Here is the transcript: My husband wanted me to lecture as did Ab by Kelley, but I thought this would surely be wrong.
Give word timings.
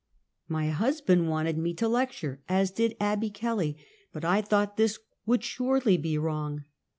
My 0.47 0.69
husband 0.69 1.29
wanted 1.29 1.59
me 1.59 1.75
to 1.75 1.87
lecture 1.87 2.41
as 2.49 2.71
did 2.71 2.97
Ab 2.99 3.21
by 3.21 3.29
Kelley, 3.29 3.77
but 4.11 4.25
I 4.25 4.41
thought 4.41 4.75
this 4.75 4.97
would 5.27 5.43
surely 5.43 5.95
be 5.97 6.17
wrong. 6.17 6.63